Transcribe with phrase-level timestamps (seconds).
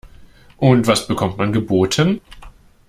[0.57, 2.21] Und was bekommt man geboten?